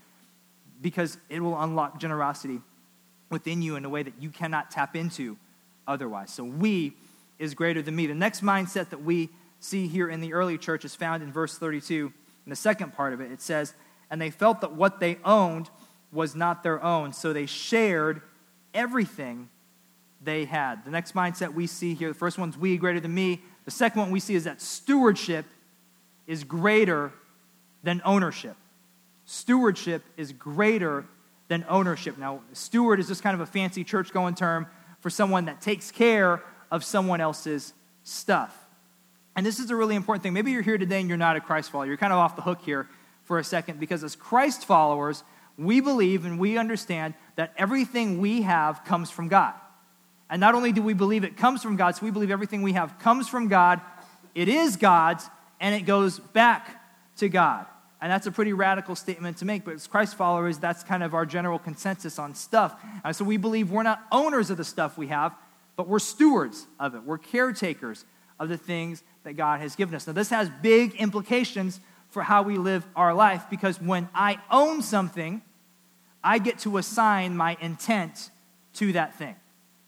[0.83, 2.61] because it will unlock generosity
[3.31, 5.37] within you in a way that you cannot tap into
[5.87, 6.33] otherwise.
[6.33, 6.95] So we
[7.39, 8.07] is greater than me.
[8.07, 11.59] The next mindset that we see here in the early church is found in verse
[11.59, 12.12] 32.
[12.47, 13.75] In the second part of it, it says,
[14.11, 15.71] And they felt that what they owned
[16.17, 18.23] was not their own, so they shared
[18.75, 19.49] everything
[20.21, 20.85] they had.
[20.85, 23.43] The next mindset we see here, the first one's we greater than me.
[23.65, 25.45] The second one we see is that stewardship
[26.27, 27.13] is greater
[27.83, 28.57] than ownership.
[29.27, 31.05] Stewardship is greater
[31.49, 32.19] than ownership.
[32.19, 34.67] Now, steward is just kind of a fancy church going term
[35.01, 38.57] for someone that takes care of someone else's stuff.
[39.37, 40.33] And this is a really important thing.
[40.33, 41.87] Maybe you're here today and you're not a Christ follower.
[41.87, 42.89] You're kind of off the hook here
[43.25, 45.23] for a second because as Christ followers,
[45.59, 49.55] we believe and we understand that everything we have comes from God.
[50.29, 52.73] And not only do we believe it comes from God, so we believe everything we
[52.73, 53.81] have comes from God,
[54.35, 55.29] it is God's,
[55.61, 56.83] and it goes back
[57.19, 57.66] to God.
[58.01, 61.14] And that's a pretty radical statement to make, but as Christ followers, that's kind of
[61.14, 62.79] our general consensus on stuff.
[63.05, 65.35] And so we believe we're not owners of the stuff we have,
[65.77, 67.03] but we're stewards of it.
[67.05, 68.05] We're caretakers
[68.38, 70.07] of the things that God has given us.
[70.07, 71.81] Now, this has big implications
[72.17, 75.43] for how we live our life because when I own something,
[76.25, 78.31] I get to assign my intent
[78.77, 79.37] to that thing.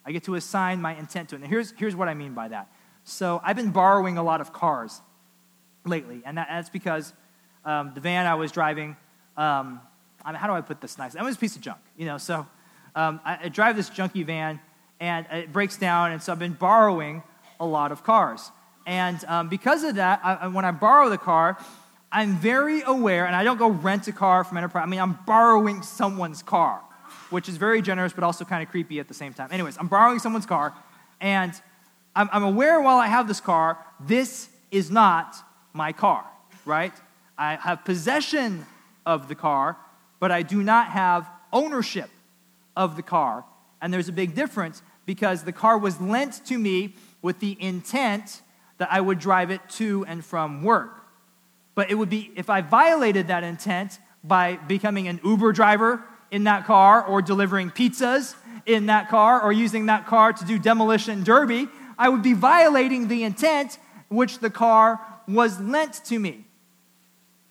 [0.05, 1.41] I get to assign my intent to it.
[1.41, 2.71] And here's, here's what I mean by that.
[3.03, 5.01] So I've been borrowing a lot of cars
[5.87, 7.15] lately, and that, that's because
[7.65, 8.95] um, the van I was driving,
[9.39, 9.81] um,
[10.23, 11.15] I mean, how do I put this nice?
[11.15, 12.19] It was a piece of junk, you know.
[12.19, 12.47] So
[12.95, 14.61] um, I, I drive this junky van,
[15.01, 17.23] and it breaks down, and so I've been borrowing
[17.59, 18.53] a lot of cars.
[18.85, 21.57] And um, because of that, I, when I borrow the car,
[22.11, 24.85] I'm very aware, and I don't go rent a car from Enterprise.
[24.85, 26.81] I mean, I'm borrowing someone's car,
[27.31, 29.51] which is very generous, but also kind of creepy at the same time.
[29.53, 30.75] Anyways, I'm borrowing someone's car,
[31.21, 31.53] and
[32.17, 35.37] I'm, I'm aware while I have this car, this is not
[35.75, 36.25] my car,
[36.65, 36.93] right?
[37.37, 38.67] I have possession
[39.05, 39.77] of the car,
[40.19, 42.11] but I do not have ownership
[42.77, 43.45] of the car.
[43.81, 48.43] And there's a big difference because the car was lent to me with the intent
[48.79, 50.98] that I would drive it to and from work.
[51.79, 56.43] But it would be, if I violated that intent by becoming an Uber driver in
[56.43, 58.35] that car or delivering pizzas
[58.67, 63.07] in that car or using that car to do demolition derby, I would be violating
[63.07, 66.47] the intent which the car was lent to me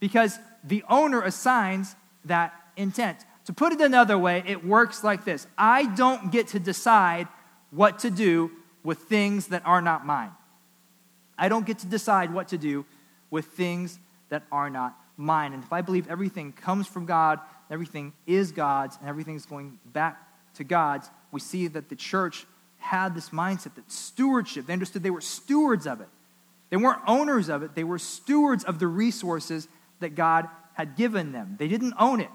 [0.02, 3.20] because the owner assigns that intent.
[3.46, 7.30] To put it another way, it works like this I don't get to decide
[7.72, 8.52] what to do
[8.84, 10.32] with things that are not mine.
[11.38, 12.84] I don't get to decide what to do
[13.32, 15.54] with things that are not mine.
[15.54, 20.18] And if I believe everything comes from God, everything is God's, and everything's going back
[20.56, 22.46] to God's, we see that the church
[22.78, 26.08] had this mindset that stewardship, they understood they were stewards of it.
[26.70, 29.68] They weren't owners of it, they were stewards of the resources
[30.00, 31.56] that God had given them.
[31.58, 32.30] They didn't own it.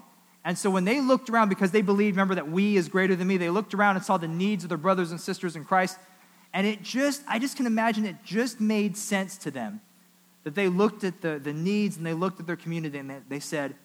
[0.45, 3.27] And so when they looked around, because they believed, remember, that we is greater than
[3.27, 5.97] me, they looked around and saw the needs of their brothers and sisters in Christ.
[6.53, 9.79] And it just, I just can imagine it just made sense to them
[10.43, 13.19] that they looked at the, the needs and they looked at their community and they,
[13.29, 13.75] they said,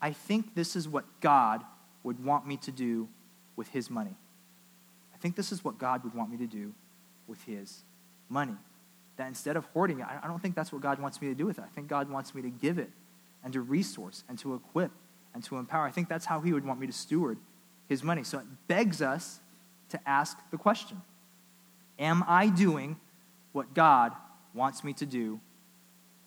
[0.00, 1.62] I think this is what God
[2.02, 3.08] would want me to do
[3.56, 4.14] with his money.
[5.14, 6.72] I think this is what God would want me to do
[7.26, 7.82] with his
[8.28, 8.56] money.
[9.16, 11.46] That instead of hoarding it, I don't think that's what God wants me to do
[11.46, 11.64] with it.
[11.64, 12.90] I think God wants me to give it
[13.42, 14.90] and to resource and to equip
[15.32, 15.86] and to empower.
[15.86, 17.38] I think that's how he would want me to steward
[17.88, 18.24] his money.
[18.24, 19.40] So it begs us
[19.88, 21.00] to ask the question
[21.98, 22.96] Am I doing
[23.52, 24.12] what God
[24.54, 25.40] wants me to do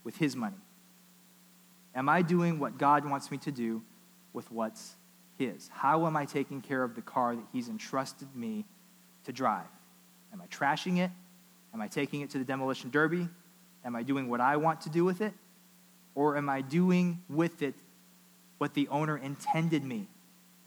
[0.04, 0.58] with his money?
[1.96, 3.82] Am I doing what God wants me to do
[4.34, 4.96] with what's
[5.38, 5.70] his?
[5.74, 8.66] How am I taking care of the car that he's entrusted me
[9.26, 9.68] to drive?
[10.32, 11.12] Am I trashing it?
[11.74, 13.28] Am I taking it to the demolition derby?
[13.86, 15.34] Am I doing what I want to do with it?
[16.16, 17.76] Or am I doing with it
[18.58, 20.08] what the owner intended me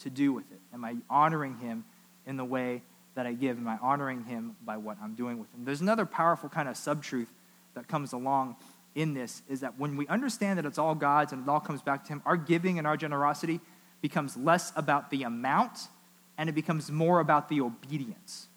[0.00, 0.60] to do with it?
[0.72, 1.84] Am I honoring him
[2.26, 2.82] in the way
[3.14, 3.58] that I give?
[3.58, 5.64] Am I honoring him by what I'm doing with him?
[5.64, 7.28] There's another powerful kind of subtruth
[7.74, 8.56] that comes along
[8.94, 11.82] in this is that when we understand that it's all God's and it all comes
[11.82, 13.60] back to him, our giving and our generosity
[14.00, 15.88] becomes less about the amount
[16.38, 18.48] and it becomes more about the obedience.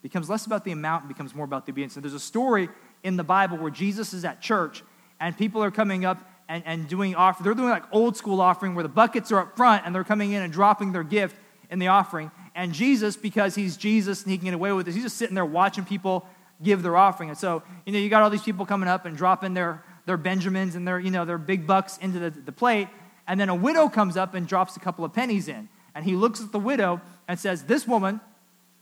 [0.00, 1.96] It becomes less about the amount and becomes more about the obedience.
[1.96, 2.68] And there's a story
[3.02, 4.82] in the Bible where Jesus is at church
[5.20, 7.44] and people are coming up and, and doing offering.
[7.44, 10.32] They're doing like old school offering where the buckets are up front and they're coming
[10.32, 11.36] in and dropping their gift
[11.70, 12.30] in the offering.
[12.54, 15.34] And Jesus, because he's Jesus and he can get away with this, he's just sitting
[15.34, 16.26] there watching people
[16.64, 17.28] give their offering.
[17.28, 20.16] And so, you know, you got all these people coming up and dropping their, their
[20.16, 22.88] Benjamins and their, you know, their big bucks into the, the plate.
[23.26, 25.68] And then a widow comes up and drops a couple of pennies in.
[25.94, 28.20] And he looks at the widow and says, This woman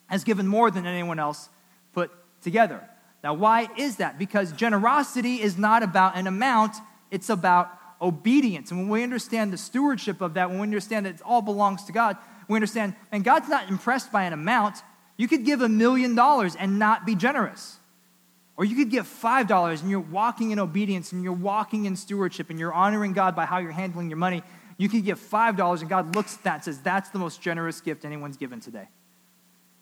[0.07, 1.49] has given more than anyone else
[1.93, 2.11] put
[2.43, 2.89] together.
[3.23, 4.19] Now, why is that?
[4.19, 6.77] Because generosity is not about an amount,
[7.11, 8.71] it's about obedience.
[8.71, 11.85] And when we understand the stewardship of that, when we understand that it all belongs
[11.85, 12.17] to God,
[12.49, 14.79] we understand, and God's not impressed by an amount.
[15.23, 17.79] You could give a million dollars and not be generous.
[18.57, 22.51] Or you could give $5 and you're walking in obedience and you're walking in stewardship
[22.51, 24.43] and you're honoring God by how you're handling your money.
[24.79, 27.81] You could give $5 and God looks at that and says, That's the most generous
[27.81, 28.89] gift anyone's given today.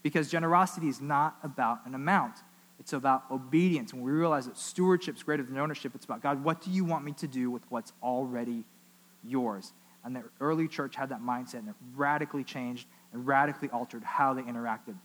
[0.03, 2.35] Because generosity is not about an amount,
[2.79, 3.95] it's about obedience.
[3.95, 6.85] When we realize that stewardship is greater than ownership, it's about God, what do you
[6.85, 8.65] want me to do with what's already
[9.25, 9.73] yours?
[10.05, 14.35] And the early church had that mindset, and it radically changed and radically altered how
[14.35, 14.97] they interacted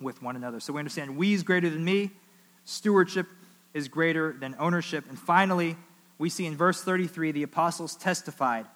[0.00, 0.60] with one another.
[0.60, 2.10] So we understand we is greater than me,
[2.64, 3.26] stewardship
[3.74, 5.04] is greater than ownership.
[5.08, 5.76] And finally,
[6.18, 8.66] we see in verse 33 the apostles testified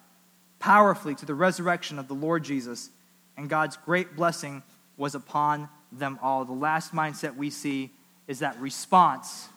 [0.59, 2.89] powerfully to the resurrection of the Lord Jesus,
[3.35, 4.63] and God's great blessing
[4.97, 6.45] was upon them all.
[6.45, 7.91] The last mindset we see
[8.27, 9.49] is that response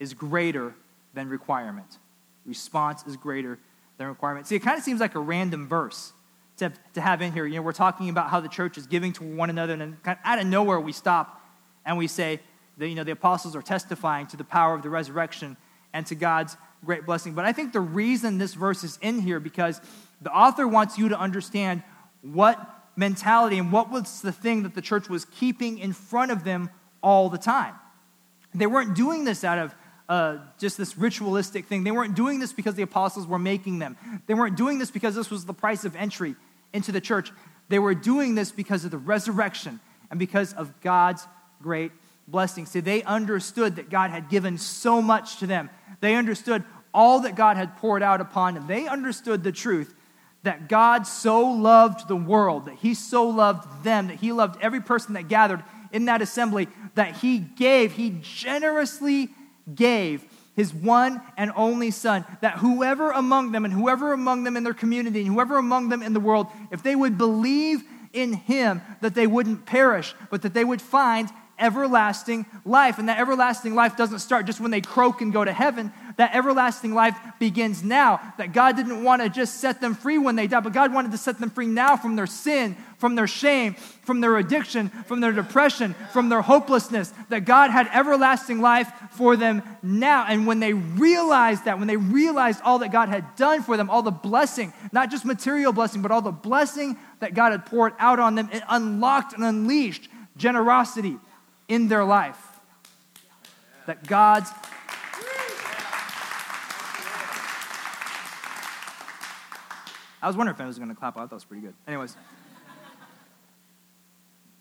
[0.00, 0.74] is greater
[1.14, 1.98] than requirement.
[2.44, 3.58] Response is greater
[3.96, 4.46] than requirement.
[4.46, 6.12] See, it kind of seems like a random verse
[6.58, 7.46] to, to have in here.
[7.46, 9.98] You know, we're talking about how the church is giving to one another, and then
[10.02, 11.42] kind of out of nowhere we stop
[11.84, 12.40] and we say,
[12.78, 15.56] that, you know, the apostles are testifying to the power of the resurrection
[15.92, 17.34] and to God's great blessing.
[17.34, 19.80] But I think the reason this verse is in here because
[20.22, 21.82] the author wants you to understand
[22.22, 22.58] what
[22.96, 26.70] mentality and what was the thing that the church was keeping in front of them
[27.02, 27.74] all the time.
[28.54, 29.74] They weren't doing this out of
[30.08, 31.84] uh, just this ritualistic thing.
[31.84, 33.96] They weren't doing this because the apostles were making them.
[34.26, 36.34] They weren't doing this because this was the price of entry
[36.72, 37.32] into the church.
[37.68, 41.26] They were doing this because of the resurrection and because of God's
[41.62, 41.92] great
[42.26, 42.66] blessing.
[42.66, 45.70] See, they understood that God had given so much to them.
[46.00, 48.66] They understood all that God had poured out upon them.
[48.66, 49.94] They understood the truth
[50.42, 54.80] that God so loved the world, that He so loved them, that He loved every
[54.80, 59.30] person that gathered in that assembly, that He gave, He generously
[59.74, 60.24] gave
[60.58, 64.74] his one and only son, that whoever among them and whoever among them in their
[64.74, 69.14] community and whoever among them in the world, if they would believe in him, that
[69.14, 72.98] they wouldn't perish, but that they would find everlasting life.
[72.98, 75.92] And that everlasting life doesn't start just when they croak and go to heaven.
[76.18, 78.20] That everlasting life begins now.
[78.38, 81.12] That God didn't want to just set them free when they died, but God wanted
[81.12, 85.20] to set them free now from their sin, from their shame, from their addiction, from
[85.20, 87.12] their depression, from their hopelessness.
[87.28, 90.26] That God had everlasting life for them now.
[90.28, 93.88] And when they realized that, when they realized all that God had done for them,
[93.88, 97.92] all the blessing, not just material blessing, but all the blessing that God had poured
[98.00, 101.16] out on them, it unlocked and unleashed generosity
[101.68, 102.38] in their life.
[103.86, 104.50] That God's
[110.22, 111.16] I was wondering if I was going to clap.
[111.16, 111.74] I thought that was pretty good.
[111.86, 112.16] Anyways,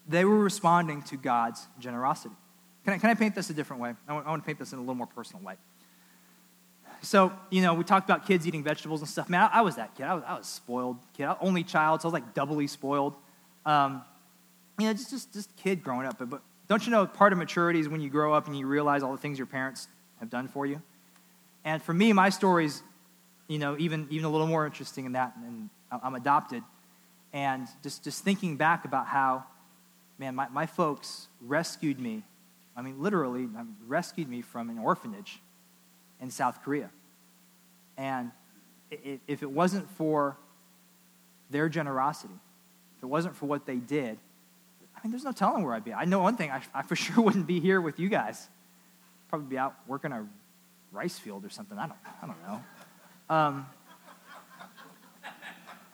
[0.07, 2.35] they were responding to God's generosity.
[2.85, 3.93] Can I, can I paint this a different way?
[4.07, 5.57] I want, I want to paint this in a little more personal light.
[7.01, 9.29] So, you know, we talked about kids eating vegetables and stuff.
[9.29, 10.03] Man, I, I was that kid.
[10.03, 11.25] I was, I was spoiled kid.
[11.25, 13.13] I, only child, so I was like doubly spoiled.
[13.65, 14.03] Um,
[14.79, 16.17] you know, just, just, just kid growing up.
[16.17, 18.67] But, but don't you know part of maturity is when you grow up and you
[18.67, 19.87] realize all the things your parents
[20.19, 20.81] have done for you?
[21.65, 22.81] And for me, my story's,
[23.47, 25.33] you know, even, even a little more interesting in that.
[25.37, 26.63] And I'm adopted.
[27.33, 29.43] And just, just thinking back about how,
[30.17, 32.23] man, my, my folks rescued me.
[32.75, 33.47] I mean, literally,
[33.87, 35.39] rescued me from an orphanage
[36.21, 36.89] in South Korea.
[37.97, 38.31] And
[38.91, 40.37] if it wasn't for
[41.49, 42.33] their generosity,
[42.97, 44.17] if it wasn't for what they did,
[44.95, 45.93] I mean, there's no telling where I'd be.
[45.93, 48.47] I know one thing, I, I for sure wouldn't be here with you guys.
[49.29, 50.27] Probably be out working a
[50.91, 51.77] rice field or something.
[51.77, 52.63] I don't, I don't know.
[53.29, 53.67] Um,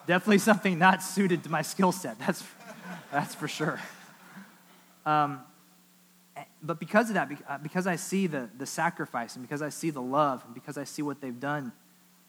[0.05, 2.19] definitely something not suited to my skill set.
[2.19, 2.43] That's,
[3.11, 3.79] that's for sure.
[5.05, 5.39] Um,
[6.61, 9.89] but because of that, uh, because I see the, the sacrifice and because I see
[9.89, 11.71] the love and because I see what they've done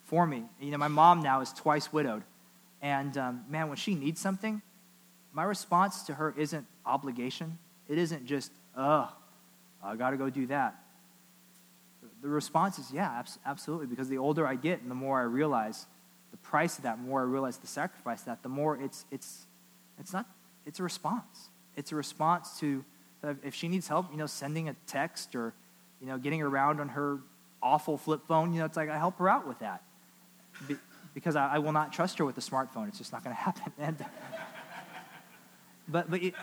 [0.05, 2.23] for me, you know, my mom now is twice widowed.
[2.83, 4.61] And um, man, when she needs something,
[5.33, 7.59] my response to her isn't obligation.
[7.89, 9.11] It isn't just, oh,
[9.83, 10.84] I got to go do that.
[12.25, 13.87] The response is, yeah, absolutely.
[13.87, 15.85] Because the older I get and the more I realize
[16.31, 19.05] the price of that, the more I realize the sacrifice of that, the more it's,
[19.11, 19.45] it's,
[20.01, 20.25] it's not,
[20.65, 21.51] it's a response.
[21.77, 22.83] It's a response to,
[23.45, 25.53] if she needs help, you know, sending a text or,
[26.01, 27.19] you know, getting around on her
[27.63, 29.83] awful flip phone, you know, it's like I help her out with that.
[30.67, 30.77] Be,
[31.13, 32.89] because I, I, will not trust her with a smartphone.
[32.89, 33.71] It's just not going to happen.
[33.79, 34.03] And,
[35.89, 36.35] but, but it,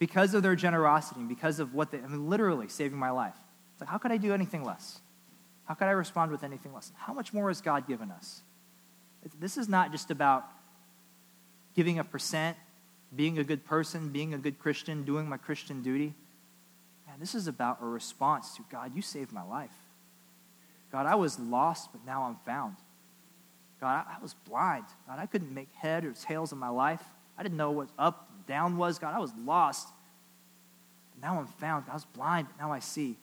[0.00, 3.36] because of their generosity and because of what they, I mean, literally saving my life.
[3.80, 5.00] Like, how could I do anything less?
[5.64, 6.92] How could I respond with anything less?
[6.96, 8.42] How much more has God given us?
[9.38, 10.44] This is not just about
[11.74, 12.56] giving a percent,
[13.14, 16.14] being a good person, being a good Christian, doing my Christian duty.
[17.06, 19.70] Man, this is about a response to God, you saved my life.
[20.90, 22.76] God, I was lost, but now I'm found.
[23.80, 24.84] God, I, was blind.
[25.08, 27.02] God, I couldn't make head or tails of my life.
[27.36, 28.98] I didn't know what up down was.
[28.98, 29.88] God, I was lost.
[31.12, 31.86] But now I'm found.
[31.86, 33.16] God, I was blind, but now I see.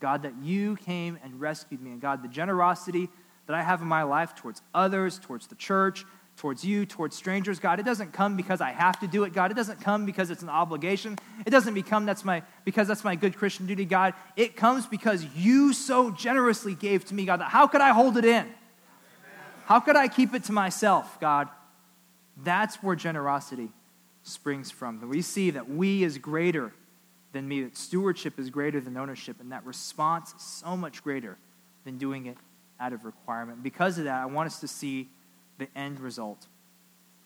[0.00, 1.92] God, that you came and rescued me.
[1.92, 3.08] And God, the generosity
[3.46, 6.04] that I have in my life towards others, towards the church,
[6.36, 9.50] towards you, towards strangers, God, it doesn't come because I have to do it, God.
[9.50, 11.16] It doesn't come because it's an obligation.
[11.46, 14.14] It doesn't become that's my because that's my good Christian duty, God.
[14.36, 17.40] It comes because you so generously gave to me, God.
[17.40, 18.46] How could I hold it in?
[19.66, 21.48] How could I keep it to myself, God?
[22.42, 23.70] That's where generosity
[24.22, 25.08] springs from.
[25.08, 26.72] we see that we is greater
[27.34, 31.36] than me, that stewardship is greater than ownership, and that response is so much greater
[31.84, 32.38] than doing it
[32.80, 33.62] out of requirement.
[33.62, 35.08] Because of that, I want us to see
[35.58, 36.46] the end result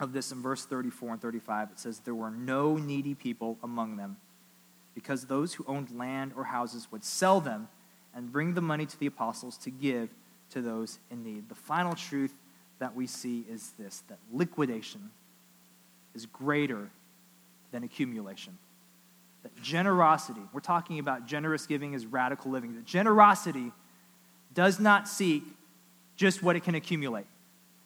[0.00, 1.70] of this in verse 34 and 35.
[1.72, 4.16] It says, There were no needy people among them,
[4.94, 7.68] because those who owned land or houses would sell them
[8.14, 10.08] and bring the money to the apostles to give
[10.50, 11.50] to those in need.
[11.50, 12.32] The final truth
[12.78, 15.10] that we see is this that liquidation
[16.14, 16.88] is greater
[17.72, 18.56] than accumulation.
[19.42, 23.72] That generosity, we're talking about generous giving as radical living, that generosity
[24.52, 25.44] does not seek
[26.16, 27.26] just what it can accumulate.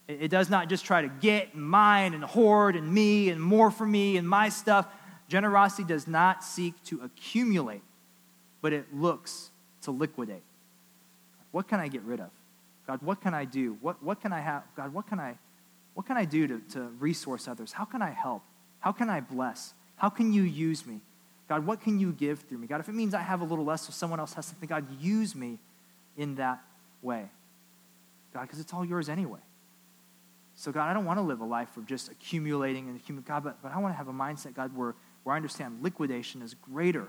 [0.09, 3.71] It does not just try to get and mine and hoard and me and more
[3.71, 4.87] for me and my stuff.
[5.29, 7.83] Generosity does not seek to accumulate,
[8.61, 9.51] but it looks
[9.83, 10.43] to liquidate.
[11.53, 12.31] What can I get rid of?
[12.87, 13.77] God, what can I do?
[13.81, 14.65] What, what can I have?
[14.77, 15.37] God, what can I,
[15.95, 17.73] what can I do to, to resource others?
[17.73, 18.43] How can I help?
[18.81, 19.75] How can I bless?
[19.97, 21.01] How can you use me?
[21.53, 22.67] God, what can you give through me?
[22.67, 24.87] God, if it means I have a little less so someone else has something, God,
[24.99, 25.59] use me
[26.17, 26.63] in that
[27.03, 27.29] way.
[28.33, 29.41] God, because it's all yours anyway.
[30.55, 33.45] So, God, I don't want to live a life of just accumulating and accumulating, God,
[33.45, 34.95] but, but I want to have a mindset, God, where,
[35.25, 37.07] where I understand liquidation is greater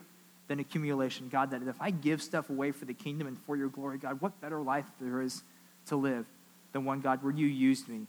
[0.49, 1.29] than accumulation.
[1.29, 4.19] God, that if I give stuff away for the kingdom and for your glory, God,
[4.19, 5.41] what better life there is
[5.85, 6.25] to live
[6.73, 8.07] than one, God, where you used me,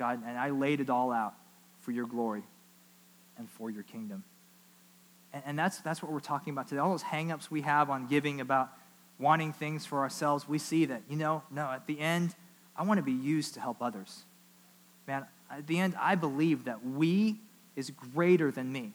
[0.00, 1.34] God, and I laid it all out
[1.82, 2.42] for your glory
[3.38, 4.24] and for your kingdom.
[5.44, 6.80] And, that's, that's what we're talking about today.
[6.80, 8.70] All those hangups we have on giving about
[9.18, 12.34] wanting things for ourselves, we see that, you know, no, at the end,
[12.76, 14.24] I want to be used to help others.
[15.06, 17.40] Man, at the end, I believe that we
[17.76, 18.92] is greater than me,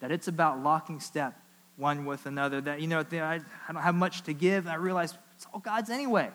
[0.00, 1.38] that it's about locking step
[1.76, 5.14] one with another, that, you know, I, I don't have much to give, I realize
[5.34, 6.30] it's all God's anyway.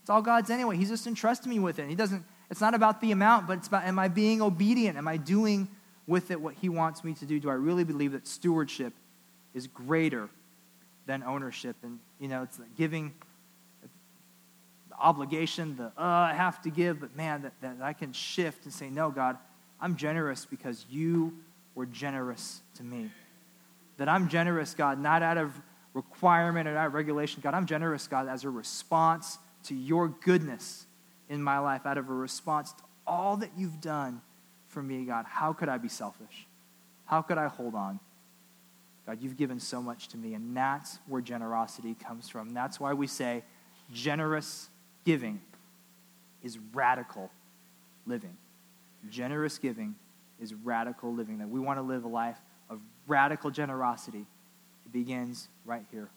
[0.00, 0.76] It's all God's anyway.
[0.76, 1.88] He's just entrusted me with it.
[1.88, 4.96] He doesn't, it's not about the amount, but it's about am I being obedient?
[4.96, 5.68] Am I doing
[6.10, 7.38] with it what He wants me to do?
[7.38, 8.92] Do I really believe that stewardship
[9.54, 10.28] is greater
[11.06, 11.76] than ownership?
[11.82, 13.14] And, you know, it's like giving
[14.90, 18.64] the obligation, the, uh, I have to give, but man, that, that I can shift
[18.64, 19.38] and say, no, God,
[19.80, 21.32] I'm generous because you
[21.76, 23.10] were generous to me.
[23.98, 25.52] That I'm generous, God, not out of
[25.94, 27.40] requirement or out of regulation.
[27.40, 30.86] God, I'm generous, God, as a response to your goodness
[31.28, 34.20] in my life, out of a response to all that you've done
[34.70, 35.26] for me, God.
[35.28, 36.46] How could I be selfish?
[37.04, 38.00] How could I hold on?
[39.06, 42.50] God, you've given so much to me, and that's where generosity comes from.
[42.50, 43.42] That's why we say
[43.92, 44.68] generous
[45.04, 45.40] giving
[46.42, 47.30] is radical
[48.06, 48.36] living.
[49.10, 49.96] Generous giving
[50.40, 51.38] is radical living.
[51.38, 54.26] That we want to live a life of radical generosity.
[54.86, 56.08] It begins right here